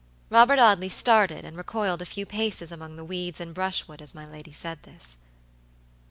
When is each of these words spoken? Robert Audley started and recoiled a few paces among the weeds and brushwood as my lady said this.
Robert 0.31 0.57
Audley 0.57 0.89
started 0.89 1.45
and 1.45 1.55
recoiled 1.55 2.01
a 2.01 2.07
few 2.07 2.25
paces 2.25 2.71
among 2.71 2.95
the 2.95 3.05
weeds 3.05 3.39
and 3.39 3.53
brushwood 3.53 4.01
as 4.01 4.15
my 4.15 4.25
lady 4.25 4.51
said 4.51 4.81
this. 4.81 5.17